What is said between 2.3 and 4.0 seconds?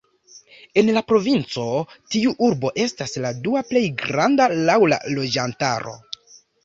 urbo estas la dua plej